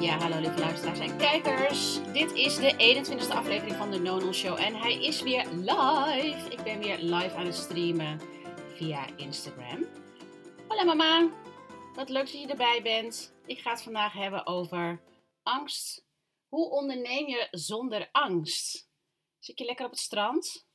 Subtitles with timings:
[0.00, 1.98] Ja, hallo lieve luisteraars en kijkers.
[2.12, 6.50] Dit is de 21ste aflevering van de Nonon Show en hij is weer live.
[6.50, 8.20] Ik ben weer live aan het streamen
[8.74, 9.86] via Instagram.
[10.68, 11.30] Hallo mama,
[11.94, 13.34] wat leuk dat je erbij bent.
[13.46, 15.00] Ik ga het vandaag hebben over
[15.42, 16.04] angst.
[16.48, 18.88] Hoe onderneem je zonder angst?
[19.38, 20.66] Zit je lekker op het strand?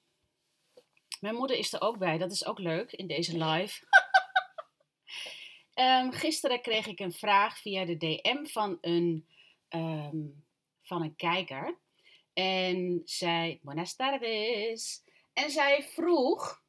[1.20, 3.86] Mijn moeder is er ook bij, dat is ook leuk in deze live.
[5.74, 9.28] Ehm, gisteren kreeg ik een vraag via de DM van een,
[9.70, 10.18] ehm,
[10.82, 11.78] van een kijker.
[12.34, 15.04] En zij, buenas tardes.
[15.34, 16.62] En zij vroeg,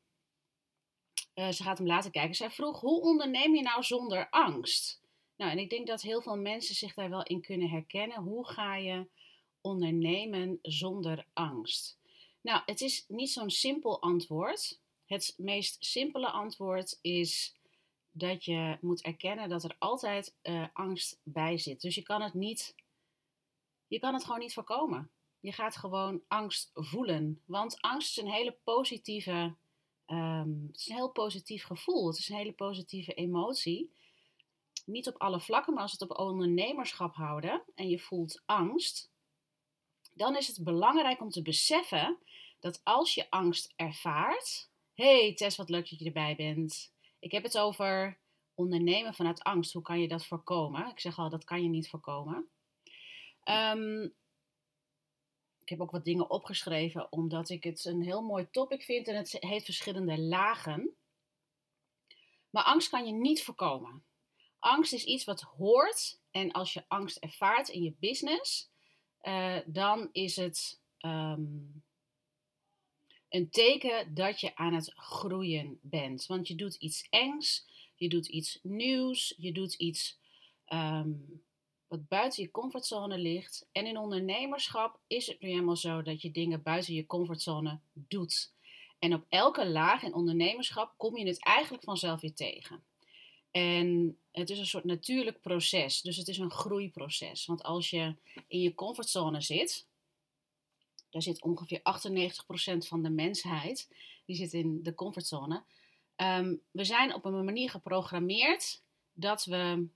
[1.34, 5.02] eh, ze gaat hem laten kijken, zij vroeg, hoe onderneem je nou zonder angst?
[5.36, 8.23] Nou, en ik denk dat heel veel mensen zich daar wel in kunnen herkennen.
[8.23, 9.09] Hoe ga je
[9.61, 11.98] ondernemen zonder angst?
[12.41, 14.80] Nou, het is niet zo'n simpel antwoord.
[15.06, 17.55] Het meest simpele antwoord is
[18.16, 21.80] dat je moet erkennen dat er altijd uh, angst bij zit.
[21.80, 22.75] Dus je kan het niet,
[23.86, 25.11] je kan het gewoon niet voorkomen.
[25.41, 27.42] Je gaat gewoon angst voelen.
[27.44, 29.55] Want angst is een hele positieve,
[30.06, 32.06] het is een heel positief gevoel.
[32.06, 33.92] Het is een hele positieve emotie.
[34.86, 39.11] Niet op alle vlakken, maar als we het op ondernemerschap houden en je voelt angst,
[40.12, 42.19] dan is het belangrijk om te beseffen
[42.61, 44.70] dat als je angst ervaart.
[44.94, 46.94] Hey Tess, wat leuk dat je erbij bent.
[47.25, 48.19] Ik heb het over
[48.55, 49.72] ondernemen vanuit angst.
[49.72, 50.89] Hoe kan je dat voorkomen?
[50.89, 52.48] Ik zeg al, dat kan je niet voorkomen.
[53.44, 54.14] Um,
[55.58, 59.17] ik heb ook wat dingen opgeschreven, omdat ik het een heel mooi topic vind en
[59.17, 60.97] het heeft verschillende lagen.
[62.50, 64.05] Maar angst kan je niet voorkomen.
[64.58, 68.70] Angst is iets wat hoort en als je angst ervaart in je business,
[69.22, 71.83] uh, dan is het um,
[73.34, 76.27] een teken dat je aan het groeien bent.
[76.27, 80.18] Want je doet iets engs, je doet iets nieuws, je doet iets
[80.68, 81.42] um,
[81.88, 83.68] wat buiten je comfortzone ligt.
[83.72, 88.52] En in ondernemerschap is het nu helemaal zo dat je dingen buiten je comfortzone doet.
[88.98, 92.84] En op elke laag in ondernemerschap kom je het eigenlijk vanzelf weer tegen.
[93.50, 97.46] En het is een soort natuurlijk proces, dus het is een groeiproces.
[97.46, 98.14] Want als je
[98.46, 99.86] in je comfortzone zit,
[101.14, 101.83] daar zit ongeveer 98%
[102.77, 103.89] van de mensheid,
[104.25, 105.64] die zit in de comfortzone.
[106.17, 108.83] Um, we zijn op een manier geprogrammeerd
[109.13, 109.89] dat we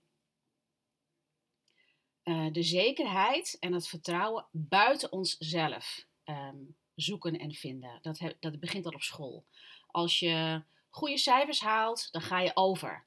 [2.25, 7.99] uh, de zekerheid en het vertrouwen buiten onszelf um, zoeken en vinden.
[8.03, 9.47] Dat, dat begint al op school.
[9.87, 13.07] Als je goede cijfers haalt, dan ga je over.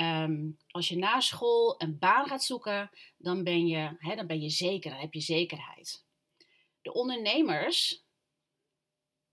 [0.00, 4.50] Um, als je na school een baan gaat zoeken, dan ben je, dan ben je
[4.50, 6.08] zeker, dan heb je zekerheid.
[6.82, 8.04] De ondernemers,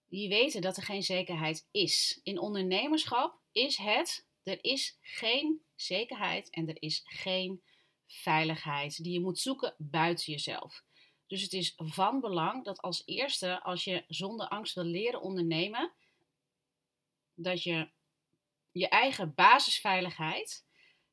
[0.07, 2.19] die weten dat er geen zekerheid is.
[2.23, 7.61] In ondernemerschap is het, er is geen zekerheid en er is geen
[8.07, 10.83] veiligheid die je moet zoeken buiten jezelf.
[11.27, 15.93] Dus het is van belang dat als eerste, als je zonder angst wil leren ondernemen,
[17.33, 17.89] dat je
[18.71, 20.65] je eigen basisveiligheid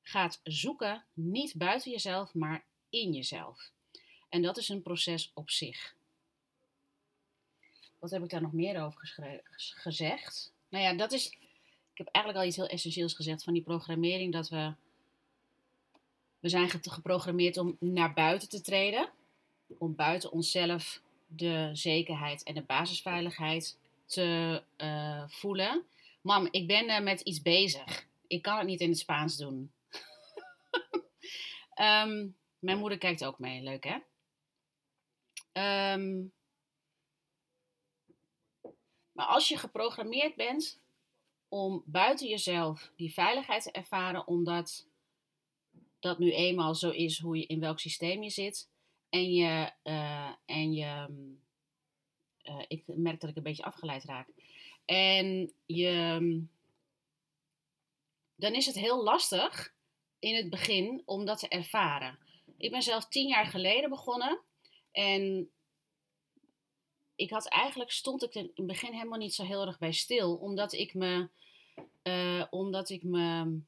[0.02, 3.72] gaat zoeken, niet buiten jezelf, maar in jezelf.
[4.28, 5.96] En dat is een proces op zich.
[8.04, 9.12] Wat heb ik daar nog meer over
[9.56, 10.52] gezegd?
[10.68, 11.26] Nou ja, dat is.
[11.92, 14.32] Ik heb eigenlijk al iets heel essentieels gezegd van die programmering.
[14.32, 14.72] Dat we.
[16.40, 19.08] We zijn geprogrammeerd om naar buiten te treden.
[19.78, 25.82] Om buiten onszelf de zekerheid en de basisveiligheid te uh, voelen.
[26.20, 28.06] Mam, ik ben uh, met iets bezig.
[28.26, 29.72] Ik kan het niet in het Spaans doen.
[31.80, 33.62] um, mijn moeder kijkt ook mee.
[33.62, 33.96] Leuk hè?
[35.92, 36.32] Um,
[39.14, 40.80] maar als je geprogrammeerd bent
[41.48, 44.86] om buiten jezelf die veiligheid te ervaren, omdat
[46.00, 48.68] dat nu eenmaal zo is hoe je in welk systeem je zit,
[49.08, 51.06] en je, uh, en je
[52.42, 54.28] uh, ik merk dat ik een beetje afgeleid raak,
[54.84, 56.42] en je,
[58.34, 59.74] dan is het heel lastig
[60.18, 62.18] in het begin om dat te ervaren.
[62.56, 64.40] Ik ben zelf tien jaar geleden begonnen
[64.92, 65.50] en
[67.16, 70.34] ik had eigenlijk, stond ik in het begin helemaal niet zo heel erg bij stil.
[70.34, 71.28] Omdat ik me,
[72.02, 73.58] uh, omdat ik me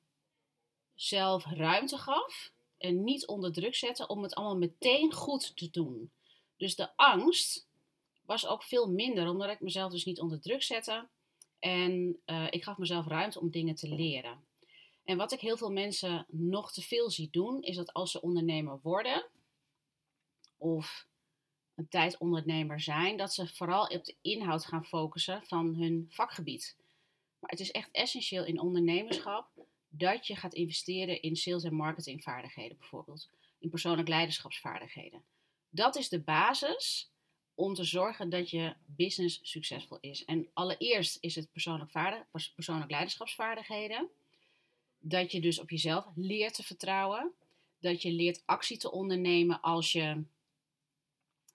[0.95, 6.11] zelf ruimte gaf en niet onder druk zette om het allemaal meteen goed te doen.
[6.57, 7.67] Dus de angst
[8.25, 11.07] was ook veel minder, omdat ik mezelf dus niet onder druk zette.
[11.59, 14.45] En uh, ik gaf mezelf ruimte om dingen te leren.
[15.05, 18.23] En wat ik heel veel mensen nog te veel zie doen, is dat als ze
[18.23, 19.27] ondernemer worden,
[20.57, 21.07] of
[21.77, 26.77] een tijd ondernemer zijn, dat ze vooral op de inhoud gaan focussen van hun vakgebied.
[27.39, 29.49] Maar het is echt essentieel in ondernemerschap
[29.89, 33.29] dat je gaat investeren in sales- en marketingvaardigheden bijvoorbeeld.
[33.59, 35.23] in persoonlijk leiderschapsvaardigheden.
[35.71, 37.11] Dat is de basis
[37.55, 40.25] om te zorgen dat je business succesvol is.
[40.25, 42.25] En allereerst is het persoonlijk, vaardig,
[42.55, 44.09] persoonlijk leiderschapsvaardigheden.
[44.99, 47.33] Dat je dus op jezelf leert te vertrouwen.
[47.81, 50.25] Dat je leert actie te ondernemen als je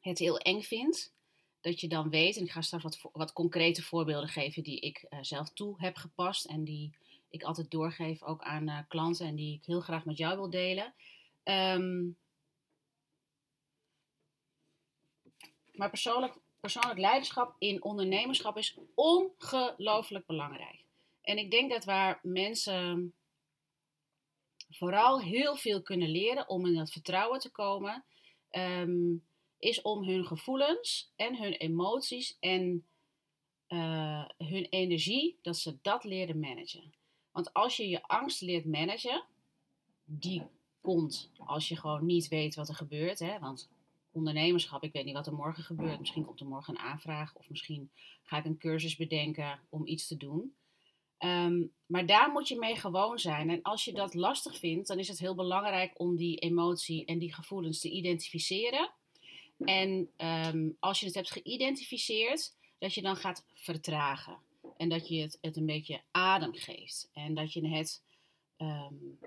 [0.01, 1.13] het heel eng vindt.
[1.61, 5.05] Dat je dan weet, en ik ga straks wat, wat concrete voorbeelden geven die ik
[5.09, 6.45] uh, zelf toe heb gepast.
[6.45, 6.93] En die
[7.29, 10.49] ik altijd doorgeef ook aan uh, klanten en die ik heel graag met jou wil
[10.49, 10.93] delen.
[11.43, 12.17] Um,
[15.81, 20.83] Maar persoonlijk, persoonlijk leiderschap in ondernemerschap is ongelooflijk belangrijk.
[21.21, 23.13] En ik denk dat waar mensen
[24.69, 28.03] vooral heel veel kunnen leren om in dat vertrouwen te komen,
[28.49, 29.15] ehm,
[29.61, 32.85] is om hun gevoelens en hun emoties en
[33.67, 36.93] uh, hun energie, dat ze dat leren managen.
[37.31, 39.23] Want als je je angst leert managen,
[40.03, 40.43] die
[40.81, 43.19] komt als je gewoon niet weet wat er gebeurt.
[43.19, 43.39] Hè?
[43.39, 43.69] Want
[44.11, 44.83] ondernemerschap.
[44.83, 45.99] Ik weet niet wat er morgen gebeurt.
[45.99, 47.91] Misschien komt er morgen een aanvraag of misschien
[48.23, 50.55] ga ik een cursus bedenken om iets te doen.
[51.17, 53.49] Ehm, maar daar moet je mee gewoon zijn.
[53.49, 57.19] En als je dat lastig vindt, dan is het heel belangrijk om die emotie en
[57.19, 58.91] die gevoelens te identificeren.
[59.65, 64.37] En ehm, als je het hebt geïdentificeerd, dat je dan gaat vertragen.
[64.77, 67.09] En dat je het, het een beetje adem geeft.
[67.13, 68.01] En dat je het
[68.57, 69.19] um,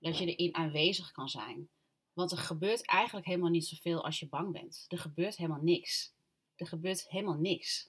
[0.00, 1.68] dat je erin aanwezig kan zijn.
[2.12, 4.84] Want er gebeurt eigenlijk helemaal niet zoveel als je bang bent.
[4.88, 6.12] Er gebeurt helemaal niks.
[6.56, 7.88] Er gebeurt helemaal niks.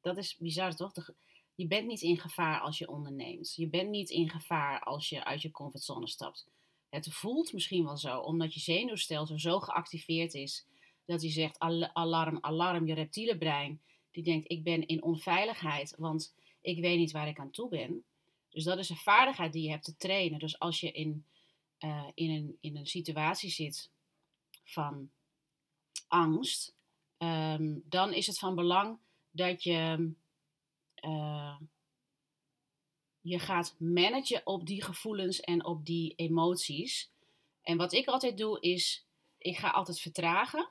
[0.00, 0.92] Dat is bizar toch?
[1.54, 3.54] Je bent niet in gevaar als je onderneemt.
[3.54, 6.46] Je bent niet in gevaar als je uit je comfortzone stapt.
[6.88, 10.66] Het voelt misschien wel zo, omdat je zenuwstelsel zo geactiveerd is
[11.06, 11.58] dat hij zegt:
[11.92, 13.80] alarm, alarm, je reptiele brein.
[14.10, 18.04] Die denkt: ik ben in onveiligheid, want ik weet niet waar ik aan toe ben.
[18.50, 20.38] Dus dat is een vaardigheid die je hebt te trainen.
[20.38, 21.24] Dus als je in
[21.80, 23.90] uh, in, een, in een situatie zit
[24.64, 25.10] van
[26.08, 26.74] angst,
[27.18, 28.98] um, dan is het van belang
[29.30, 30.12] dat je
[31.04, 31.56] uh,
[33.20, 37.10] je gaat managen op die gevoelens en op die emoties.
[37.62, 39.06] En wat ik altijd doe is,
[39.38, 40.68] ik ga altijd vertragen.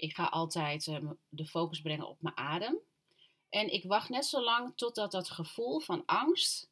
[0.00, 2.78] Ik ga altijd uh, de focus brengen op mijn adem.
[3.48, 6.70] En ik wacht net zo lang totdat dat gevoel van angst,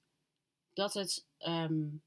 [0.72, 2.02] dat het um,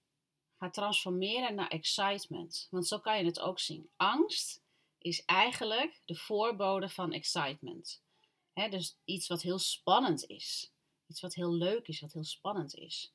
[0.57, 2.68] gaat transformeren naar excitement.
[2.69, 3.89] Want zo kan je het ook zien.
[3.95, 4.62] Angst
[4.97, 8.01] is eigenlijk de voorbode van excitement.
[8.53, 10.71] dus iets wat heel spannend is.
[11.07, 13.13] Iets wat heel leuk is, wat heel spannend is.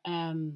[0.00, 0.48] Ehm,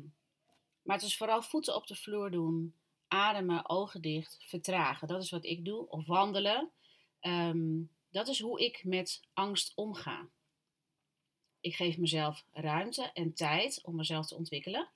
[0.83, 2.75] maar het is vooral voeten op de vloer doen,
[3.09, 5.09] ademen, ogen dicht, vertragen.
[5.09, 5.89] Dat is wat ik doe.
[5.89, 6.71] Of wandelen.
[7.21, 10.29] Ehm, dat is hoe ik met angst omga.
[11.61, 14.89] Ik geef mezelf ruimte en tijd om mezelf te ontwikkelen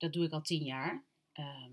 [0.00, 1.04] dat doe ik al tien jaar.
[1.32, 1.72] Ehm,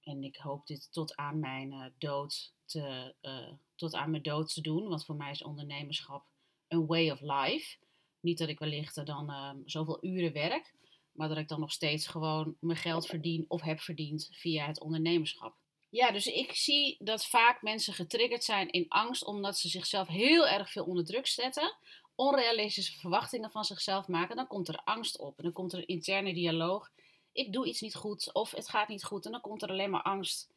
[0.00, 4.54] en ik hoop dit tot aan mijn uh, dood te, uh, tot aan mijn dood
[4.54, 4.88] te doen.
[4.88, 6.26] Want voor mij is ondernemerschap
[6.68, 7.76] een way of life.
[8.20, 10.74] Niet dat ik wellicht dan uh, zoveel uren werk,
[11.12, 14.80] maar dat ik dan nog steeds gewoon mijn geld verdien of heb verdiend via het
[14.80, 15.56] ondernemerschap.
[15.90, 20.48] Ja, dus ik zie dat vaak mensen getriggerd zijn in angst omdat ze zichzelf heel
[20.48, 21.76] erg veel onder druk zetten,
[22.14, 24.36] onrealistische verwachtingen van zichzelf maken.
[24.36, 26.90] Dan komt er angst op en dan komt er interne dialoog
[27.38, 29.90] ik doe iets niet goed of het gaat niet goed en dan komt er alleen
[29.90, 30.50] maar angst.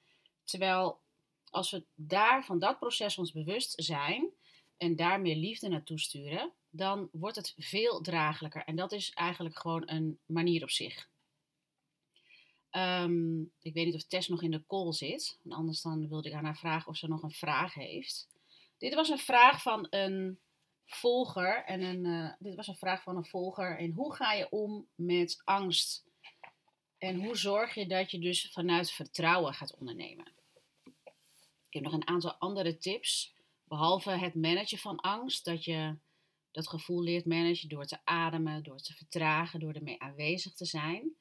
[0.43, 0.99] Terwijl
[1.49, 4.29] als we daar van dat proces ons bewust zijn
[4.77, 8.63] en daar meer liefde naartoe sturen, dan wordt het veel draaglijker.
[8.63, 11.09] En dat is eigenlijk gewoon een manier op zich.
[12.71, 15.39] Ehm, ik weet niet of Tess nog in de call zit.
[15.49, 18.27] Anders dan wilde ik aan haar vragen of ze nog een vraag heeft.
[18.77, 20.39] Dit was een vraag van een
[20.85, 21.63] volger.
[21.65, 23.77] En een, uh, dit was een vraag van een volger.
[23.77, 26.05] En hoe ga je om met angst?
[26.97, 30.31] En hoe zorg je dat je dus vanuit vertrouwen gaat ondernemen?
[31.67, 33.33] Ik heb nog een aantal andere tips.
[33.63, 35.97] Behalve het managen van angst, dat je
[36.51, 41.15] dat gevoel leert managen door te ademen, door te vertragen, door ermee aanwezig te zijn.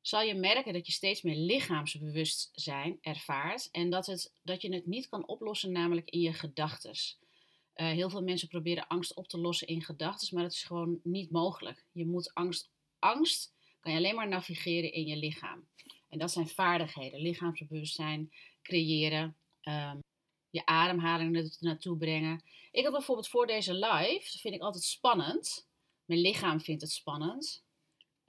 [0.00, 4.86] Zal je merken dat je steeds meer lichaamsbewustzijn ervaart en dat, het, dat je het
[4.86, 6.90] niet kan oplossen, namelijk in je gedachten.
[6.90, 11.00] Uh, heel veel mensen proberen angst op te lossen in gedachten, maar dat is gewoon
[11.02, 11.84] niet mogelijk.
[11.92, 15.68] Je moet angst, angst kan je alleen maar navigeren in je lichaam.
[16.08, 20.02] En dat zijn vaardigheden, lichaamsbewustzijn, creëren, um,
[20.50, 22.42] je ademhaling er naartoe brengen.
[22.70, 25.68] Ik heb bijvoorbeeld voor deze live, dat vind ik altijd spannend.
[26.04, 27.64] Mijn lichaam vindt het spannend.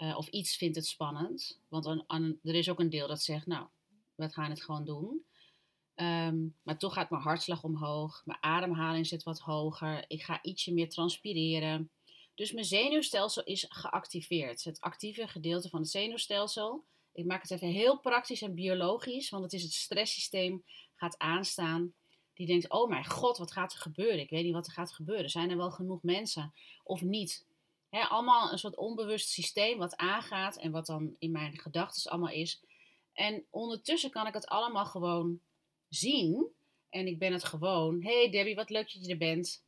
[0.01, 1.59] Uh, of iets vindt het spannend.
[1.67, 1.85] Want
[2.43, 3.67] er is ook een deel dat zegt, nou,
[4.15, 5.25] we gaan het gewoon doen.
[5.95, 8.21] Um, maar toch gaat mijn hartslag omhoog.
[8.25, 10.05] Mijn ademhaling zit wat hoger.
[10.07, 11.91] Ik ga ietsje meer transpireren.
[12.35, 14.63] Dus mijn zenuwstelsel is geactiveerd.
[14.63, 19.43] Het actieve gedeelte van het zenuwstelsel ik maak het even heel praktisch en biologisch, want
[19.43, 20.63] het is het stresssysteem
[20.95, 21.93] gaat aanstaan.
[22.33, 24.19] Die denkt, oh mijn god, wat gaat er gebeuren?
[24.19, 25.29] Ik weet niet wat er gaat gebeuren.
[25.29, 26.53] Zijn er wel genoeg mensen
[26.83, 27.45] of niet?
[27.99, 32.61] Allemaal een soort onbewust systeem wat aangaat en wat dan in mijn gedachten allemaal is.
[33.13, 35.39] En ondertussen kan ik het allemaal gewoon
[35.89, 36.47] zien.
[36.89, 38.03] En ik ben het gewoon.
[38.03, 39.63] hey Debbie, wat leuk dat je er bent.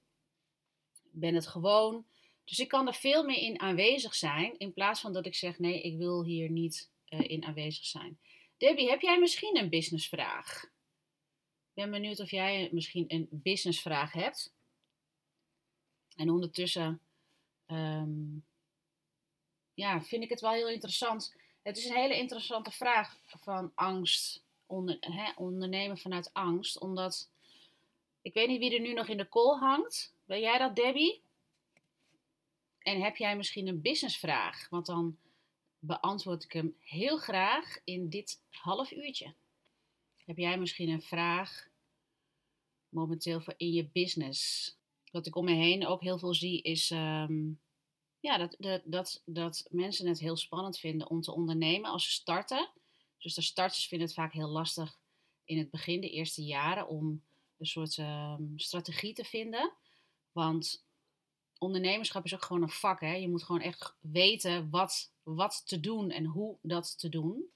[1.03, 2.06] Ik ben het gewoon.
[2.44, 4.58] Dus ik kan er veel meer in aanwezig zijn.
[4.58, 8.20] In plaats van dat ik zeg: nee, ik wil hier niet uh, in aanwezig zijn.
[8.58, 10.63] Debbie, heb jij misschien een businessvraag?
[10.63, 14.53] Ik ben benieuwd of jij misschien een businessvraag hebt.
[16.15, 17.01] En ondertussen
[17.67, 18.46] um,
[19.74, 21.36] ja, vind ik het wel heel interessant.
[21.62, 26.79] Het is een hele interessante vraag van angst, onder, hè, ondernemen vanuit angst.
[26.79, 27.29] Omdat,
[28.22, 30.13] ik weet niet wie er nu nog in de call hangt.
[30.25, 31.22] Ben jij dat, Debbie?
[32.79, 34.70] En heb jij misschien een businessvraag?
[34.70, 35.17] Want dan
[35.79, 39.34] beantwoord ik hem heel graag in dit half uurtje.
[40.25, 41.67] Heb jij misschien een vraag
[42.89, 44.75] momenteel voor in je business?
[45.13, 47.62] Wat ik om me heen ook heel veel zie is um,
[48.20, 52.12] ja, dat, dat, dat, dat mensen het heel spannend vinden om te ondernemen als ze
[52.12, 52.70] starten.
[53.17, 54.98] Dus de starters vinden het vaak heel lastig
[55.46, 57.24] in het begin, de eerste jaren, om
[57.58, 59.74] een soort um, strategie te vinden.
[60.32, 60.86] Want
[61.58, 63.00] ondernemerschap is ook gewoon een vak.
[63.00, 63.13] Hè?
[63.13, 67.51] Je moet gewoon echt weten wat, wat te doen en hoe dat te doen.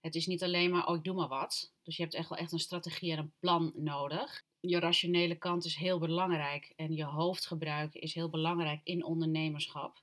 [0.00, 1.72] Het is niet alleen maar, oh, ik doe maar wat.
[1.82, 4.44] Dus je hebt echt wel echt een strategie en een plan nodig.
[4.66, 10.02] Je rationele kant is heel belangrijk en je hoofdgebruik is heel belangrijk in ondernemerschap.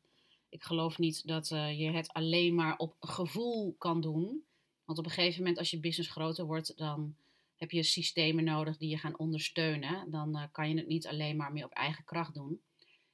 [0.49, 4.43] Ik geloof niet dat uh, je het alleen maar op gevoel kan doen.
[4.85, 7.15] Want op een gegeven moment, als je business groter wordt, dan
[7.55, 10.11] heb je systemen nodig die je gaan ondersteunen.
[10.11, 12.61] Dan uh, kan je het niet alleen maar meer op eigen kracht doen.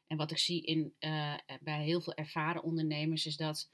[0.08, 3.70] En wat ik zie in, uh, bij heel veel ervaren ondernemers is dat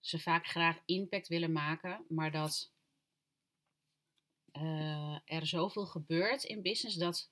[0.00, 2.72] ze vaak graag impact willen maken, maar dat
[5.24, 7.28] er zoveel gebeurt in business dat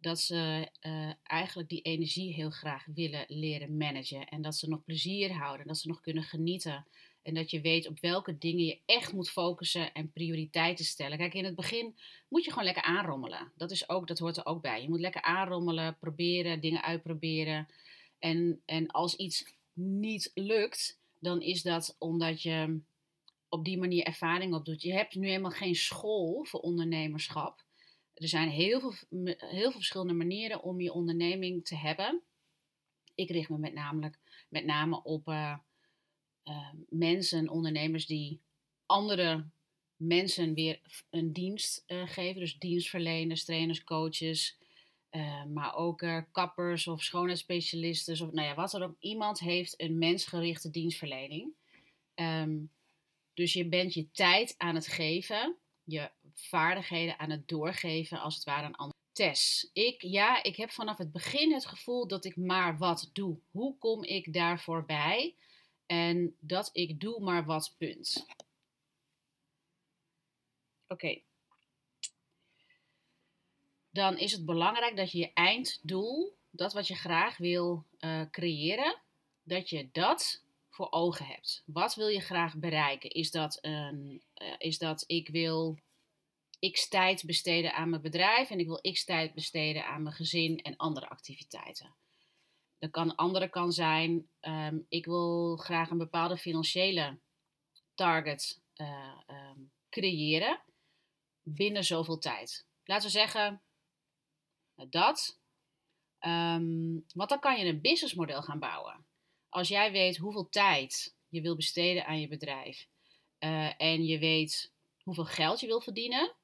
[0.00, 4.28] dat ze uh, eigenlijk die energie heel graag willen leren managen.
[4.28, 6.86] En dat ze nog plezier houden, dat ze nog kunnen genieten.
[7.22, 11.18] En dat je weet op welke dingen je echt moet focussen en prioriteiten stellen.
[11.18, 11.96] Kijk, in het begin
[12.28, 13.52] moet je gewoon lekker aanrommelen.
[13.56, 14.82] Dat, is ook, dat hoort er ook bij.
[14.82, 17.68] Je moet lekker aanrommelen, proberen, dingen uitproberen.
[18.18, 22.80] En, en als iets niet lukt, dan is dat omdat je
[23.50, 24.82] op die manier ervaring opdoet.
[24.82, 27.64] Je hebt nu helemaal geen school voor ondernemerschap.
[28.14, 28.94] Er zijn heel veel,
[29.36, 32.22] heel veel verschillende manieren om je onderneming te hebben.
[33.14, 35.56] Ik richt me met, namelijk, met name op uh,
[36.44, 38.40] uh, mensen, ondernemers die
[38.86, 39.44] andere
[39.96, 40.80] mensen weer
[41.10, 42.40] een dienst uh, geven.
[42.40, 44.58] Dus dienstverleners, trainers, coaches.
[45.52, 48.12] maar ook kappers of schoonheidsspecialisten.
[48.12, 48.96] Of nou ja, wat er ook.
[48.98, 51.52] Iemand heeft een mensgerichte dienstverlening.
[52.14, 52.70] Um,
[53.40, 55.56] dus je bent je tijd aan het geven.
[55.84, 58.98] Je vaardigheden aan het doorgeven, als het ware aan anderen.
[59.12, 63.38] Tess, ik, ja, ik heb vanaf het begin het gevoel dat ik maar wat doe.
[63.50, 65.34] Hoe kom ik daarvoor bij?
[65.86, 68.26] En dat ik doe maar wat, punt.
[70.88, 71.20] Oké.
[73.90, 79.00] Dan is het belangrijk dat je je einddoel, dat wat je graag wil uh, creëren,
[79.42, 80.42] dat je dat
[80.88, 81.62] ogen hebt.
[81.66, 83.10] Wat wil je graag bereiken?
[83.10, 85.78] Is dat, een, uh, is dat ik wil
[86.70, 90.62] x tijd besteden aan mijn bedrijf en ik wil x tijd besteden aan mijn gezin
[90.62, 91.94] en andere activiteiten.
[92.78, 97.18] De kan, andere kan zijn, um, ik wil graag een bepaalde financiële
[97.94, 100.60] target uh, um, creëren
[101.42, 102.66] binnen zoveel tijd.
[102.84, 103.62] Laten we zeggen
[104.88, 105.38] dat.
[106.20, 109.04] Um, want dan kan je een businessmodel gaan bouwen.
[109.50, 112.86] Als jij weet hoeveel tijd je wil besteden aan je bedrijf
[113.40, 116.34] uh, en je weet hoeveel geld je wil verdienen,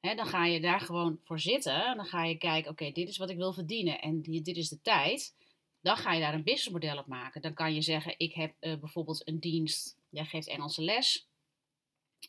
[0.00, 1.84] dan ga je daar gewoon voor zitten.
[1.84, 4.68] En dan ga je kijken, oké, dit is wat ik wil verdienen en dit is
[4.68, 5.34] de tijd.
[5.80, 7.42] Dan ga je daar een businessmodel op maken.
[7.42, 11.28] Dan kan je zeggen, ik heb uh, bijvoorbeeld een dienst, jij geeft Engelse les.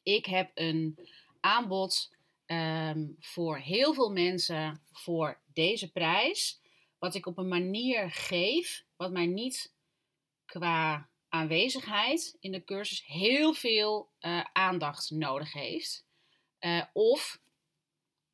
[0.04, 1.00] Ik heb een
[1.40, 6.60] aanbod um, voor heel veel mensen voor deze prijs.
[7.00, 9.76] Wat ik op een manier geef, wat mij niet
[10.48, 16.06] qua aanwezigheid in de cursus heel veel uh, aandacht nodig heeft.
[16.60, 17.42] Uh, of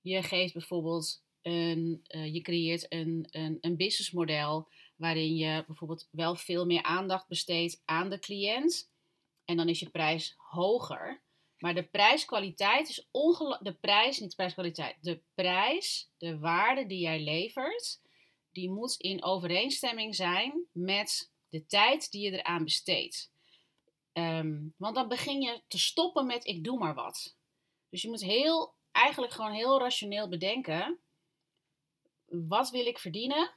[0.02, 6.36] je geeft bijvoorbeeld een, uh, je creëert een, een, een businessmodel waarin je bijvoorbeeld wel
[6.36, 8.92] veel meer aandacht besteedt aan de cliënt.
[9.46, 11.22] En dan is je prijs hoger.
[11.58, 13.64] Maar de prijskwaliteit is ongelooflijk.
[13.64, 14.98] De prijs, niet de prijskwaliteit.
[15.02, 18.02] De prijs, de waarde die jij levert,
[18.52, 23.32] die moet in overeenstemming zijn met de tijd die je eraan besteedt.
[24.14, 27.36] Ehm, want dan begin je te stoppen met ik doe maar wat.
[27.90, 31.00] Dus je moet heel, eigenlijk gewoon heel rationeel bedenken.
[32.26, 33.52] Wat wil ik verdienen?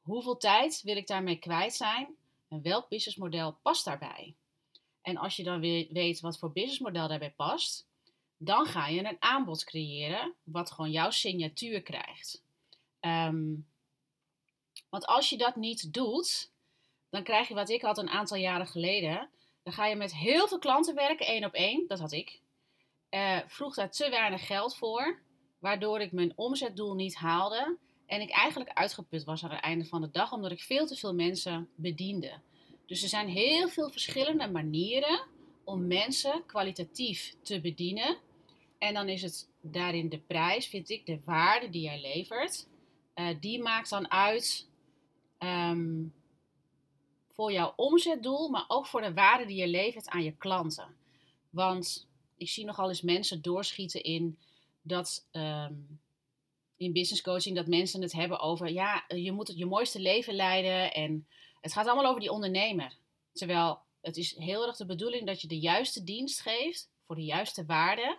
[0.00, 2.16] Hoeveel tijd wil ik daarmee kwijt zijn?
[2.48, 4.34] En welk businessmodel past daarbij?
[5.02, 7.88] En als je dan weet wat voor businessmodel daarbij past,
[8.36, 12.42] dan ga je een aanbod creëren wat gewoon jouw signatuur krijgt.
[13.00, 13.54] Ehm,
[14.88, 16.52] want als je dat niet doet,
[17.10, 19.28] dan krijg je wat ik had een aantal jaren geleden.
[19.62, 21.84] Dan ga je met heel veel klanten werken, één op één.
[21.86, 22.40] Dat had ik.
[23.10, 25.18] Uh, vroeg daar te weinig geld voor,
[25.58, 27.76] waardoor ik mijn omzetdoel niet haalde.
[28.06, 30.96] En ik eigenlijk uitgeput was aan het einde van de dag, omdat ik veel te
[30.96, 32.40] veel mensen bediende.
[32.86, 35.26] Dus er zijn heel veel verschillende manieren
[35.64, 38.16] om mensen kwalitatief te bedienen.
[38.78, 42.66] En dan is het daarin de prijs, vind ik, de waarde die jij levert.
[43.14, 44.68] Uh, die maakt dan uit
[45.38, 46.14] um,
[47.38, 50.96] voor jouw omzetdoel, maar ook voor de waarde die je levert aan je klanten.
[51.50, 54.38] Want ik zie nogal eens mensen doorschieten in
[54.82, 56.00] dat um,
[56.76, 60.34] in business coaching dat mensen het hebben over ja, je moet het je mooiste leven
[60.34, 61.26] leiden en
[61.60, 62.96] het gaat allemaal over die ondernemer.
[63.32, 67.24] Terwijl het is heel erg de bedoeling dat je de juiste dienst geeft voor de
[67.24, 68.18] juiste waarde,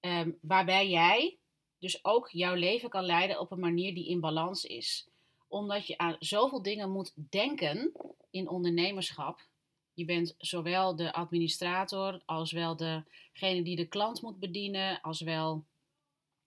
[0.00, 1.38] um, waarbij jij
[1.78, 5.08] dus ook jouw leven kan leiden op een manier die in balans is.
[5.48, 7.92] Omdat je aan zoveel dingen moet denken
[8.30, 9.46] in ondernemerschap.
[9.94, 15.64] Je bent zowel de administrator als wel degene die de klant moet bedienen, als wel,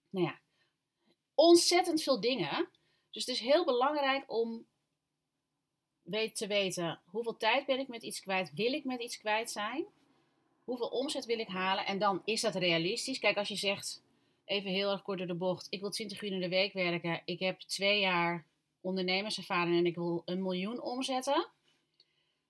[0.10, 0.40] nou ja,
[1.36, 2.70] ontzettend veel dingen.
[3.12, 4.66] Dus het is heel belangrijk om
[6.02, 9.52] weet te weten hoeveel tijd ben ik met iets kwijt, wil ik met iets kwijt
[9.52, 9.86] zijn,
[10.64, 13.20] hoeveel omzet wil ik halen en dan is dat realistisch.
[13.20, 14.04] Kijk, als je zegt,
[14.46, 17.22] even heel erg kort door de bocht, ik wil 20 uur in de week werken,
[17.26, 18.46] ik heb twee jaar
[18.82, 21.50] ondernemerservaring en ik wil een miljoen omzetten.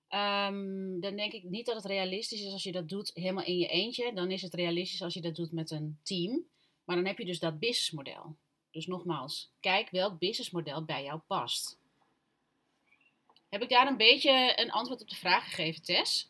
[0.09, 3.57] Um, dan denk ik niet dat het realistisch is als je dat doet helemaal in
[3.57, 4.13] je eentje.
[4.13, 6.45] Dan is het realistisch als je dat doet met een team.
[6.83, 8.35] Maar dan heb je dus dat businessmodel.
[8.71, 11.79] Dus nogmaals, kijk welk businessmodel bij jou past.
[13.49, 16.29] Heb ik daar een beetje een antwoord op de vraag gegeven, Tess?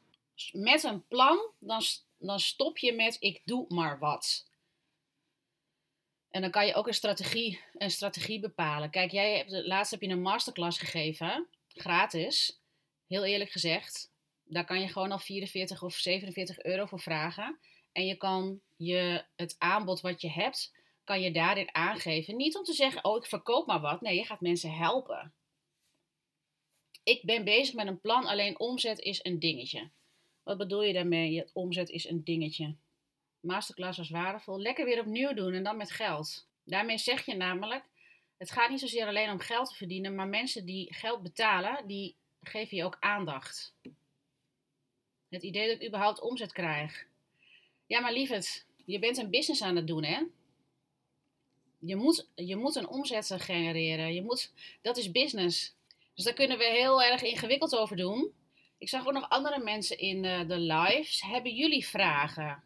[0.52, 1.82] Met een plan, dan,
[2.18, 4.50] dan stop je met ik doe maar wat.
[6.32, 8.90] En dan kan je ook een strategie, een strategie bepalen.
[8.90, 12.62] Kijk, jij hebt, laatst heb je een masterclass gegeven, gratis.
[13.08, 14.12] Heel eerlijk gezegd,
[14.44, 17.60] daar kan je gewoon al 44 of 47 euro voor vragen.
[17.92, 22.36] En je kan je, het aanbod wat je hebt, kan je daarin aangeven.
[22.36, 24.02] Niet om te zeggen, oh ik verkoop maar wat.
[24.02, 25.34] Nee, je gaat mensen helpen.
[27.04, 29.90] Ik ben bezig met een plan, alleen omzet is een dingetje.
[30.44, 31.50] Wat bedoel je daarmee?
[31.54, 32.76] Omzet is een dingetje.
[33.42, 34.60] Masterclass was waardevol.
[34.60, 36.48] Lekker weer opnieuw doen en dan met geld.
[36.64, 37.84] Daarmee zeg je namelijk,
[38.38, 42.16] het gaat niet zozeer alleen om geld te verdienen, maar mensen die geld betalen, die
[42.42, 43.74] geven je ook aandacht.
[45.30, 47.06] Het idee dat ik überhaupt omzet krijg.
[47.88, 50.24] Ja, maar lieverd, je bent een business aan het doen, hè?
[51.80, 54.14] Je moet, je moet een omzet genereren.
[54.14, 54.52] Je moet,
[54.82, 55.76] dat is business.
[56.14, 58.34] Dus daar kunnen we heel erg ingewikkeld over doen.
[58.78, 61.22] Ik zag ook nog andere mensen in uh, de lives.
[61.22, 62.64] Hebben jullie vragen?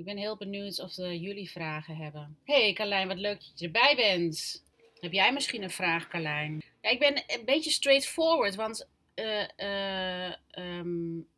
[0.00, 2.38] Ik ben heel benieuwd of uh, jullie vragen hebben.
[2.44, 4.64] Hey Carlijn, wat leuk dat je erbij bent.
[5.00, 6.62] Heb jij misschien een vraag, Carlijn?
[6.82, 11.28] Ja, ik ben een beetje straightforward, want uh, um,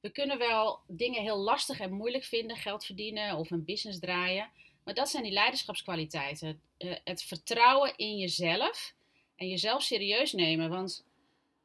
[0.00, 4.50] we kunnen wel dingen heel lastig en moeilijk vinden, geld verdienen of een business draaien.
[4.84, 6.60] Maar dat zijn die leiderschapskwaliteiten.
[7.04, 8.94] Het vertrouwen in jezelf
[9.36, 10.70] en jezelf serieus nemen.
[10.70, 11.04] Want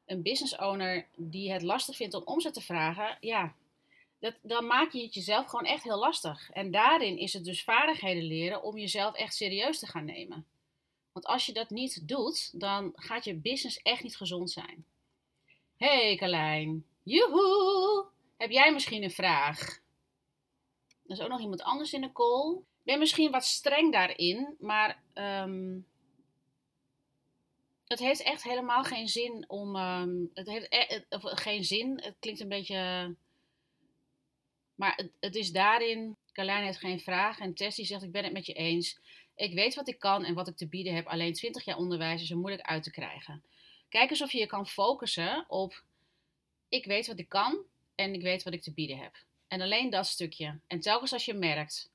[0.05, 3.55] een business owner die het lastig vindt om omzet te vragen, ja,
[4.23, 6.49] dat, dan maak je het jezelf gewoon echt heel lastig.
[6.49, 10.45] En daarin is het dus vaardigheden leren om jezelf echt serieus te gaan nemen.
[11.11, 14.85] Want als je dat niet doet, dan gaat je business echt niet gezond zijn.
[15.77, 18.05] Hey Carlijn, joehoe!
[18.37, 19.59] Heb jij misschien een vraag?
[21.05, 22.53] Er is ook nog iemand anders in de call.
[22.55, 25.87] Ik ben misschien wat streng daarin, maar um,
[27.87, 29.75] het heeft echt helemaal geen zin om.
[29.75, 33.15] Um, het heeft e of, geen zin, het klinkt een beetje.
[34.83, 36.17] Maar het, het is daarin.
[36.31, 38.99] Carlijn heeft geen vraag en Tessie zegt: Ik ben het met je eens.
[39.35, 41.07] Ik weet wat ik kan en wat ik te bieden heb.
[41.07, 43.43] Alleen 20 jaar onderwijs is er moeilijk uit te krijgen.
[43.89, 45.83] Kijk eens of je je kan focussen op:
[46.69, 47.57] Ik weet wat ik kan
[47.95, 49.15] en ik weet wat ik te bieden heb.
[49.47, 50.59] En alleen dat stukje.
[50.67, 51.89] En telkens als je merkt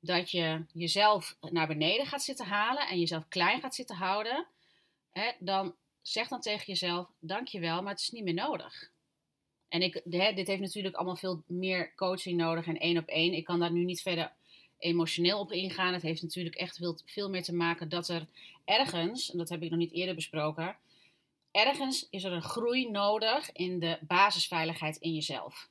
[0.00, 4.46] dat je jezelf naar beneden gaat zitten halen en jezelf klein gaat zitten houden,
[5.12, 8.90] hè, dan zeg dan tegen jezelf: Dankjewel, maar het is niet meer nodig.
[9.68, 13.32] En ik, dit heeft natuurlijk allemaal veel meer coaching nodig en één op één.
[13.32, 14.32] Ik kan daar nu niet verder
[14.78, 15.92] emotioneel op ingaan.
[15.92, 18.26] Het heeft natuurlijk echt veel, veel meer te maken dat er
[18.64, 20.76] ergens, en dat heb ik nog niet eerder besproken,
[21.50, 25.68] ergens is er een groei nodig in de basisveiligheid in jezelf.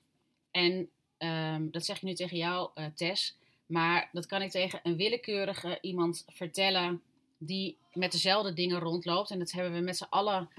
[0.51, 3.37] En ehm, dat zeg ik nu tegen jou, uh, Tess.
[3.65, 7.01] Maar dat kan ik tegen een willekeurige iemand vertellen
[7.37, 9.31] die met dezelfde dingen rondloopt.
[9.31, 10.49] En dat hebben we met z'n allen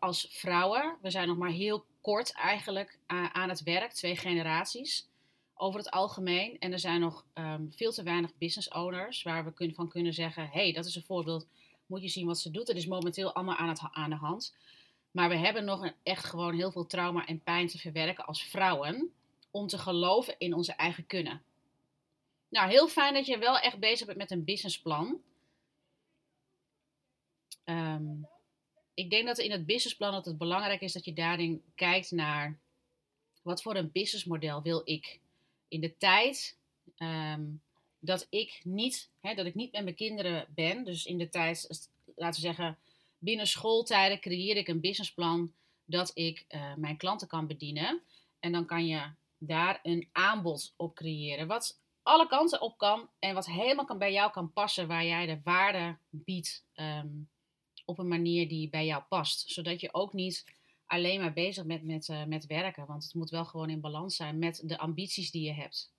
[0.00, 0.96] als vrouwen.
[1.02, 5.08] We zijn nog maar heel kort eigenlijk aan het werk, twee generaties
[5.54, 6.58] over het algemeen.
[6.58, 10.48] En er zijn nog ehm, veel te weinig business owners waar we van kunnen zeggen:
[10.48, 11.46] hey, dat is een voorbeeld.
[11.86, 12.68] Moet je zien wat ze doet.
[12.68, 14.56] Het is momenteel allemaal aan, het, aan de hand.
[15.10, 19.12] Maar we hebben nog echt gewoon heel veel trauma en pijn te verwerken als vrouwen.
[19.50, 21.42] Om te geloven in onze eigen kunnen.
[22.48, 25.20] Nou, heel fijn dat je wel echt bezig bent met een businessplan.
[27.64, 28.28] Um,
[28.96, 32.58] ik denk dat in het businessplan dat het belangrijk is dat je daarin kijkt naar
[33.42, 35.20] wat voor een businessmodel wil ik
[35.68, 36.56] in de tijd
[36.96, 37.44] ehm,
[37.98, 40.84] dat ik niet, hè, dat ik niet met mijn kinderen ben.
[40.84, 42.78] Dus in de tijd, laten we zeggen,
[43.18, 45.52] binnen schooltijden creëer ik een businessplan
[45.84, 48.02] dat ik uh, mijn klanten kan bedienen.
[48.40, 51.46] En dan kan je daar een aanbod op creëren.
[51.46, 55.26] Wat alle kanten op kan en wat helemaal kan bij jou kan passen, waar jij
[55.26, 57.28] de waarde biedt um,
[57.86, 59.50] op een manier die bij jou past.
[59.50, 60.44] Zodat je ook niet
[60.86, 64.16] alleen maar bezig bent met, uh, met werken, want het moet wel gewoon in balans
[64.16, 65.92] zijn met de ambities die je hebt.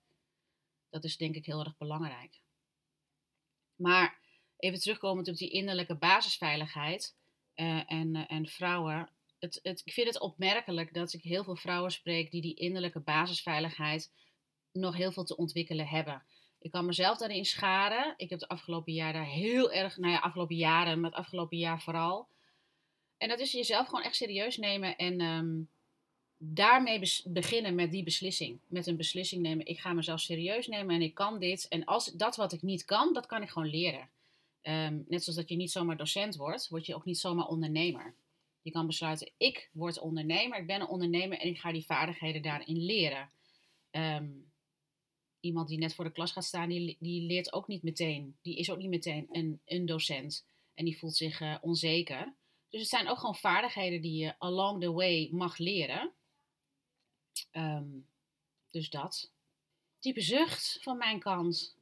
[0.90, 2.40] Dat is denk ik heel erg belangrijk.
[3.74, 4.18] Maar
[4.56, 7.16] even terugkomend op die innerlijke basisveiligheid
[7.54, 9.10] uh, en, uh, en vrouwen.
[9.38, 13.00] Het, het, ik vind het opmerkelijk dat ik heel veel vrouwen spreek die die innerlijke
[13.00, 14.12] basisveiligheid
[14.72, 16.22] nog heel veel te ontwikkelen hebben.
[16.68, 18.14] Ik kan mezelf daarin scharen.
[18.16, 21.58] Ik heb de afgelopen jaar daar heel erg, nou ja, afgelopen jaren, maar het afgelopen
[21.58, 22.28] jaar vooral.
[23.18, 25.68] En dat is jezelf gewoon echt serieus nemen en um,
[26.36, 28.58] daarmee beginnen met die beslissing.
[28.66, 29.66] Met een beslissing nemen.
[29.66, 31.68] Ik ga mezelf serieus nemen en ik kan dit.
[31.68, 34.08] En als dat wat ik niet kan, dat kan ik gewoon leren.
[34.62, 38.14] Um, net zoals dat je niet zomaar docent wordt, word je ook niet zomaar ondernemer.
[38.62, 42.42] Je kan besluiten, ik word ondernemer, ik ben een ondernemer en ik ga die vaardigheden
[42.42, 43.30] daarin leren.
[43.90, 44.47] Um,
[45.48, 48.36] iemand die net voor de klas gaat staan, die, die leert ook niet meteen.
[48.42, 50.44] Die is ook niet meteen een, een docent.
[50.74, 52.34] En die voelt zich uh, onzeker.
[52.70, 56.12] Dus het zijn ook gewoon vaardigheden die je along the way mag leren.
[57.52, 58.06] Um,
[58.70, 59.30] dus dat.
[60.00, 61.76] Type zucht van mijn kant.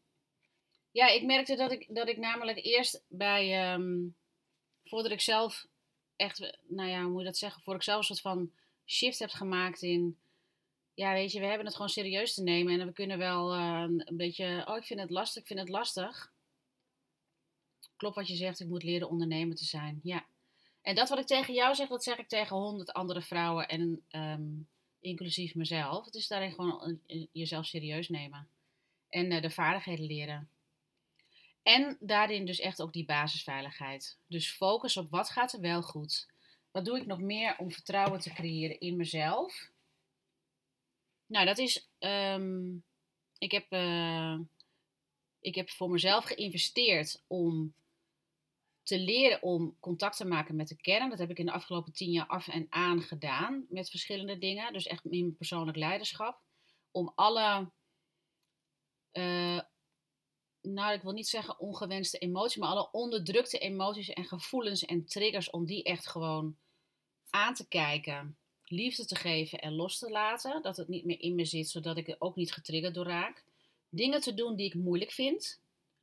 [0.90, 3.72] Ja, ik merkte dat ik, dat ik namelijk eerst bij.
[3.72, 4.16] Um,
[4.84, 5.66] voordat ik zelf
[6.16, 6.58] echt.
[6.68, 7.62] Nou ja, hoe moet je dat zeggen?
[7.62, 8.52] Voordat ik zelf een soort van
[8.86, 10.16] shift heb gemaakt in
[10.96, 12.80] ja, weet je, we hebben het gewoon serieus te nemen.
[12.80, 15.68] En we kunnen wel uh, een beetje, oh, ik vind het lastig, ik vind het
[15.68, 16.32] lastig.
[17.96, 20.00] Klopt wat je zegt, ik moet leren ondernemer te zijn.
[20.02, 20.26] Ja.
[20.82, 24.04] En dat wat ik tegen jou zeg, dat zeg ik tegen honderd andere vrouwen en
[24.10, 24.68] um,
[25.00, 26.04] inclusief mezelf.
[26.04, 27.00] Het is daarin gewoon
[27.32, 28.48] jezelf serieus nemen.
[29.08, 30.48] En de vaardigheden leren.
[31.62, 34.16] En daarin dus echt ook die basisveiligheid.
[34.26, 36.26] Dus focus op wat gaat er wel goed.
[36.70, 39.74] Wat doe ik nog meer om vertrouwen te creëren in mezelf?
[41.26, 41.90] Nou, dat is.
[41.98, 42.84] Um,
[43.38, 44.38] ik, heb, uh,
[45.40, 47.74] ik heb voor mezelf geïnvesteerd om
[48.82, 51.10] te leren om contact te maken met de kern.
[51.10, 54.72] Dat heb ik in de afgelopen tien jaar af en aan gedaan met verschillende dingen.
[54.72, 56.40] Dus echt in mijn persoonlijk leiderschap.
[56.90, 57.70] Om alle.
[59.12, 59.60] Uh,
[60.60, 65.50] nou, ik wil niet zeggen ongewenste emoties, maar alle onderdrukte emoties en gevoelens en triggers,
[65.50, 66.56] om die echt gewoon
[67.30, 68.38] aan te kijken
[68.70, 70.62] liefde te geven en los te laten.
[70.62, 73.44] Dat het niet meer in me zit, zodat ik er ook niet getriggerd door raak.
[73.88, 75.60] Dingen te doen die ik moeilijk vind.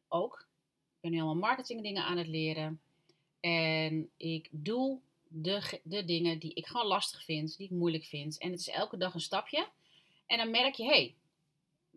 [0.08, 0.47] Ook.
[0.95, 2.82] Ik ben nu allemaal marketingdingen aan het leren.
[3.39, 8.38] En ik doe de, de dingen die ik gewoon lastig vind, die ik moeilijk vind.
[8.38, 9.67] En het is elke dag een stapje.
[10.26, 11.15] En dan merk je, hé, hey,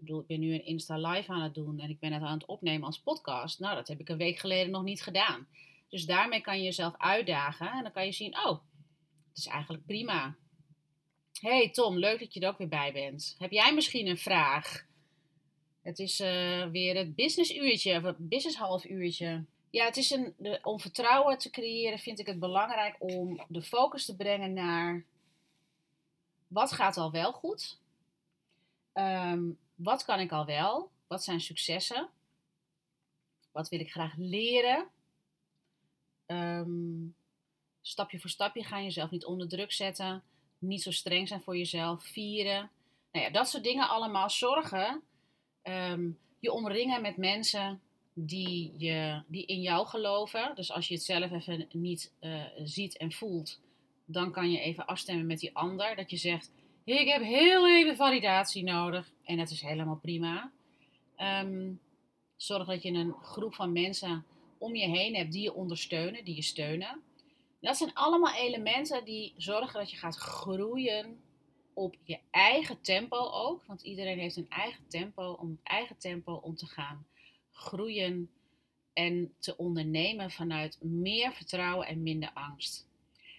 [0.04, 2.46] ik ben nu een Insta Live aan het doen en ik ben het aan het
[2.46, 3.58] opnemen als podcast.
[3.58, 5.48] Nou, dat heb ik een week geleden nog niet gedaan.
[5.88, 8.60] Dus daarmee kan je jezelf uitdagen en dan kan je zien, oh,
[9.28, 10.36] het is eigenlijk prima.
[11.40, 13.34] Hey Tom, leuk dat je er ook weer bij bent.
[13.38, 14.86] Heb jij misschien een vraag?
[15.82, 19.44] Het is uh, weer het businessuurtje, of het business half uurtje.
[19.70, 24.04] Ja, het is een, om vertrouwen te creëren vind ik het belangrijk om de focus
[24.04, 25.04] te brengen naar
[26.46, 27.78] wat gaat al wel goed?
[28.94, 30.90] Um, wat kan ik al wel?
[31.06, 32.08] Wat zijn successen?
[33.52, 34.88] Wat wil ik graag leren?
[36.26, 37.14] Um,
[37.80, 40.22] stapje voor stapje ga je jezelf niet onder druk zetten
[40.58, 42.70] niet zo streng zijn voor jezelf, vieren.
[43.12, 45.02] Nou ja, dat soort dingen allemaal zorgen.
[45.62, 47.80] Um, je omringen met mensen
[48.12, 50.54] die, je, die in jou geloven.
[50.54, 53.60] Dus als je het zelf even niet uh, ziet en voelt,
[54.04, 55.96] dan kan je even afstemmen met die ander.
[55.96, 56.52] Dat je zegt,
[56.84, 59.10] ik heb heel even validatie nodig.
[59.24, 60.52] En dat is helemaal prima.
[61.18, 61.80] Um,
[62.36, 64.24] zorg dat je een groep van mensen
[64.58, 67.02] om je heen hebt die je ondersteunen, die je steunen.
[67.66, 71.20] Dat zijn allemaal elementen die zorgen dat je gaat groeien
[71.74, 73.64] op je eigen tempo ook.
[73.64, 77.06] Want iedereen heeft een eigen tempo, om eigen tempo om te gaan
[77.52, 78.30] groeien
[78.92, 82.86] en te ondernemen vanuit meer vertrouwen en minder angst.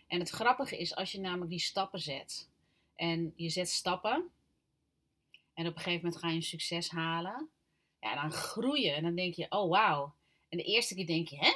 [0.07, 2.49] En het grappige is als je namelijk die stappen zet.
[2.95, 4.29] En je zet stappen.
[5.53, 7.49] En op een gegeven moment ga je succes halen.
[7.99, 8.95] Ja, dan groeien.
[8.95, 10.13] En dan denk je, oh wauw.
[10.49, 11.53] En de eerste keer denk je, hè?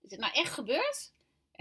[0.00, 1.12] Is het nou echt gebeurd?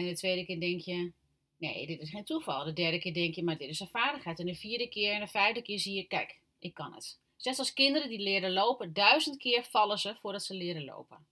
[0.01, 1.11] En de tweede keer denk je,
[1.57, 2.63] nee, dit is geen toeval.
[2.63, 4.39] De derde keer denk je, maar dit is een vaardigheid.
[4.39, 7.19] En de vierde keer en de vijfde keer zie je, kijk, ik kan het.
[7.43, 11.25] Net als kinderen die leren lopen, duizend keer vallen ze voordat ze leren lopen.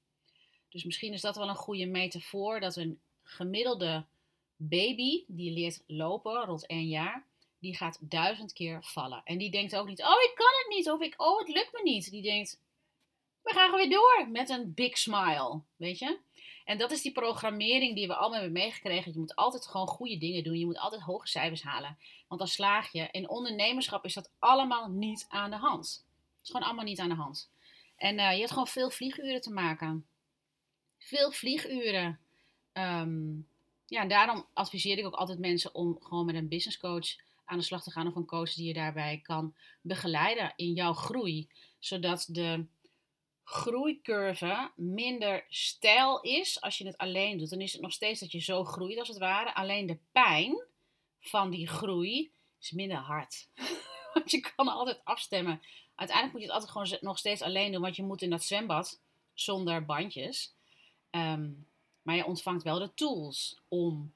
[0.70, 4.06] Dus misschien is dat wel een goede metafoor dat een gemiddelde
[4.56, 7.26] baby die leert lopen rond één jaar,
[7.60, 9.22] die gaat duizend keer vallen.
[9.24, 11.74] En die denkt ook niet, oh ik kan het niet of ik, oh het lukt
[11.74, 12.12] me niet.
[12.12, 12.62] Die denkt,
[13.44, 16.20] we gaan weer door met een big smile, weet je.
[16.70, 19.12] En dat is die programmering die we allemaal hebben meegekregen.
[19.12, 20.58] Je moet altijd gewoon goede dingen doen.
[20.58, 21.98] Je moet altijd hoge cijfers halen.
[22.28, 23.08] Want dan slaag je.
[23.12, 26.06] In ondernemerschap is dat allemaal niet aan de hand.
[26.38, 27.52] Het is gewoon allemaal niet aan de hand.
[27.96, 30.08] En uh, je hebt gewoon veel vlieguren te maken.
[30.98, 32.20] Veel vlieguren.
[32.74, 33.48] Um,
[33.86, 37.58] ja, en daarom adviseer ik ook altijd mensen om gewoon met een business coach aan
[37.58, 38.08] de slag te gaan.
[38.08, 41.50] Of een coach die je daarbij kan begeleiden in jouw groei.
[41.80, 42.66] Zodat de
[43.50, 47.50] groeicurve minder stijl is als je het alleen doet.
[47.50, 49.56] Dan is het nog steeds dat je zo groeit als het ware.
[49.56, 50.64] Alleen de pijn
[51.20, 53.50] van die groei is minder hard.
[54.14, 55.62] want je kan altijd afstemmen.
[55.96, 57.82] Uiteindelijk moet je het altijd gewoon nog steeds alleen doen.
[57.82, 59.02] Want je moet in dat zwembad
[59.34, 60.56] zonder bandjes.
[61.10, 61.52] Ehm,
[62.02, 64.14] maar je ontvangt wel de tools om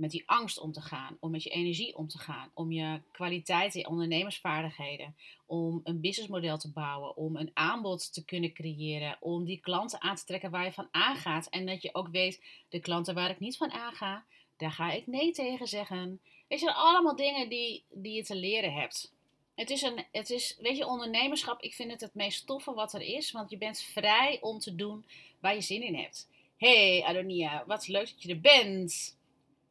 [0.00, 3.00] met die angst om te gaan, om met je energie om te gaan, om je
[3.12, 9.60] kwaliteiten, ondernemersvaardigheden, om een businessmodel te bouwen, om een aanbod te kunnen creëren, om die
[9.60, 11.48] klanten aan te trekken waar je van aangaat.
[11.48, 14.24] En dat je ook weet, de klanten waar ik niet van aanga,
[14.56, 16.20] daar ga ik nee tegen zeggen.
[16.48, 19.12] Weet je, allemaal dingen die, die je te leren hebt.
[19.54, 22.92] Het is, een, het is, weet je, ondernemerschap, ik vind het het meest toffe wat
[22.92, 25.04] er is, want je bent vrij om te doen
[25.40, 26.28] waar je zin in hebt.
[26.56, 29.18] Hey Adonia, wat leuk dat je er bent.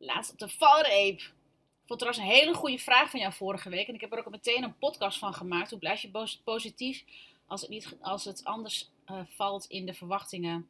[0.01, 1.19] Laatst op de valreep.
[1.19, 3.87] Ik vond trouwens een hele goede vraag van jou vorige week.
[3.87, 5.69] En ik heb er ook meteen een podcast van gemaakt.
[5.69, 7.03] Hoe blijf je positief
[7.45, 10.67] als het, niet, als het anders uh, valt in de verwachtingen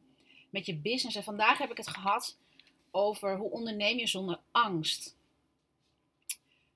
[0.50, 1.16] met je business?
[1.16, 2.38] En vandaag heb ik het gehad
[2.90, 5.16] over hoe onderneem je zonder angst.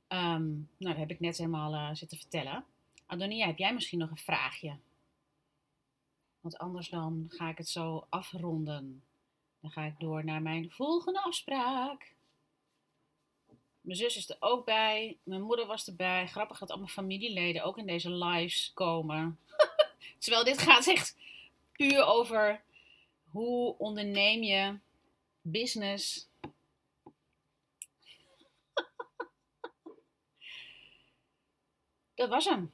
[0.09, 2.64] Um, nou, dat heb ik net helemaal uh, zitten vertellen.
[3.07, 4.77] Adonia, heb jij misschien nog een vraagje?
[6.40, 9.03] Want anders dan ga ik het zo afronden.
[9.61, 12.12] Dan ga ik door naar mijn volgende afspraak.
[13.85, 15.16] Mijn zus is er ook bij.
[15.23, 16.27] Mijn moeder was erbij.
[16.27, 19.38] Grappig dat allemaal familieleden ook in deze lives komen.
[20.18, 21.16] Terwijl dit gaat echt
[21.73, 22.62] puur over
[23.31, 24.79] hoe onderneem je
[25.42, 26.29] business.
[32.14, 32.73] dat was hem.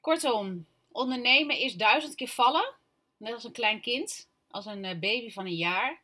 [0.00, 2.74] Kortom, ondernemen is duizend keer vallen.
[3.16, 4.28] Net als een klein kind.
[4.50, 6.00] Als een eh, baby van een jaar.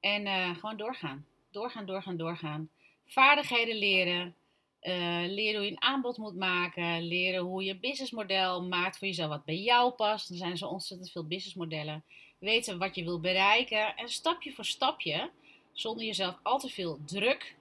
[0.00, 1.26] En uh, gewoon doorgaan.
[1.50, 2.70] Doorgaan, doorgaan, doorgaan
[3.06, 4.34] vaardigheden leren.
[4.82, 7.02] Uh, leren hoe je een aanbod moet maken.
[7.02, 10.30] Leren hoe je businessmodel maakt voor jezelf wat bij jou past.
[10.30, 12.04] Er zijn zo ontzettend veel businessmodellen.
[12.38, 13.96] Weten wat je wil bereiken.
[13.96, 15.30] En stapje voor stapje,
[15.72, 17.56] zonder jezelf al te veel druk.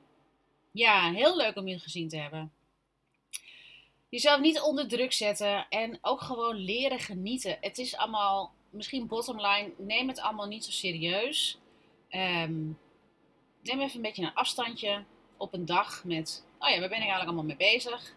[0.72, 2.52] Ja, heel leuk om je gezien te hebben.
[4.10, 7.58] Jezelf niet onder druk zetten en ook gewoon leren genieten.
[7.62, 11.58] Het is allemaal, misschien bottom line, neem het allemaal niet zo serieus.
[12.10, 12.78] Um,
[13.62, 15.04] neem even een beetje een afstandje
[15.38, 18.16] op een dag met, oh ja, waar ben ik eigenlijk allemaal mee bezig?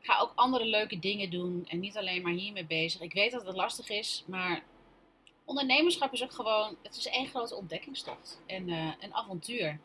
[0.00, 3.00] Ga ook andere leuke dingen doen en niet alleen maar hiermee bezig.
[3.00, 4.62] Ik weet dat het lastig is, maar
[5.44, 9.80] ondernemerschap is ook gewoon, het is één grote ontdekkingstocht en uh, een avontuur.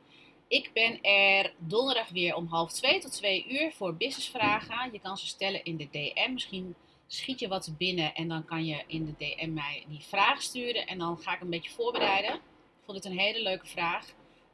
[0.47, 4.89] Ik ben er donderdag weer om half twee tot twee uur voor businessvragen.
[4.91, 6.33] Je kan ze stellen in de DM.
[6.33, 6.75] Misschien
[7.07, 10.87] schiet je wat binnen en dan kan je in de DM mij die vraag sturen.
[10.87, 12.33] En dan ga ik een beetje voorbereiden.
[12.33, 14.13] Ik vond het een hele leuke vraag.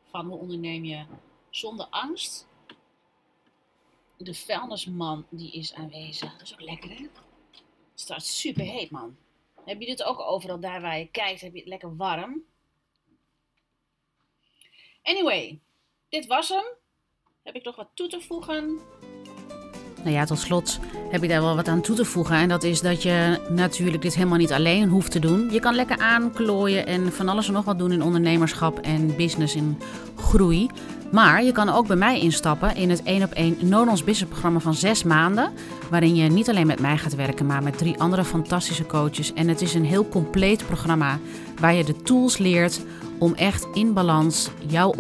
[0.10, 1.06] Van hoe onderneem je
[1.52, 2.48] zonder angst.
[4.18, 6.32] De vuilnisman die is aanwezig.
[6.32, 7.08] Dat is ook lekker hè?
[7.92, 9.18] Het staat super heet man.
[9.66, 11.42] Heb je dit ook overal daar waar je kijkt?
[11.42, 12.44] Heb je het lekker warm?
[15.04, 15.60] Anyway,
[16.10, 16.66] dit was hem.
[17.44, 18.80] Heb ik nog wat toe te voegen?
[20.04, 22.36] Nou ja, tot slot heb ik daar wel wat aan toe te voegen.
[22.36, 25.50] En dat is dat je natuurlijk dit helemaal niet alleen hoeft te doen.
[25.52, 29.56] Je kan lekker aanklooien en van alles en nog wat doen in ondernemerschap en business
[29.56, 29.78] en
[30.16, 30.70] groei.
[31.12, 34.60] Maar je kan ook bij mij instappen in het 1 op 1 Nodons Business programma
[34.60, 35.52] van 6 maanden.
[35.90, 39.34] Waarin je niet alleen met mij gaat werken, maar met drie andere fantastische coaches.
[39.34, 41.20] En het is een heel compleet programma
[41.60, 42.82] waar je de tools leert
[43.18, 44.94] om echt in balans jouw,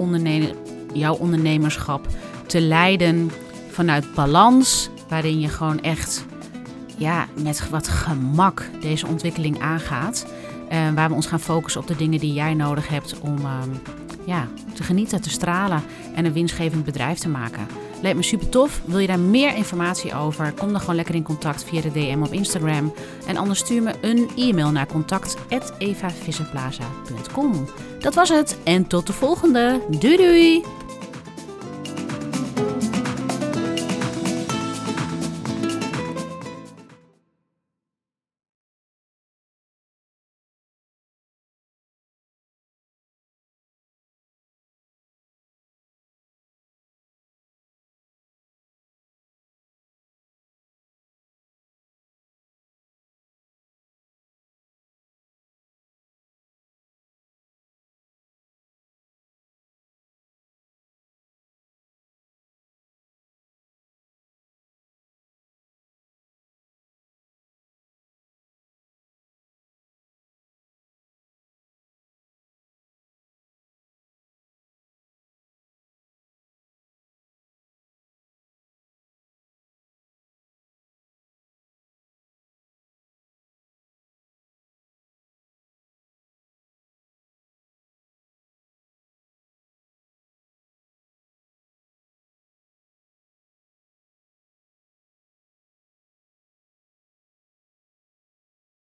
[0.93, 2.07] jouw ondernemerschap
[2.45, 3.31] te leiden
[3.71, 6.25] vanuit balans waarin je gewoon echt
[6.97, 10.25] ja, met wat gemak deze ontwikkeling aangaat.
[10.71, 13.69] Uh, waar we ons gaan focussen op de dingen die jij nodig hebt om ehm,
[14.25, 15.83] ja, te genieten, te stralen
[16.15, 17.67] en een winstgevend bedrijf te maken.
[18.01, 18.81] Lijkt me super tof.
[18.85, 20.51] Wil je daar meer informatie over?
[20.51, 22.93] Kom dan gewoon lekker in contact via de DM op Instagram.
[23.27, 27.69] En anders stuur me een e-mail naar contact.evavisserplaza.com.
[27.99, 29.81] Dat was het en tot de volgende.
[29.99, 30.80] Doei doei!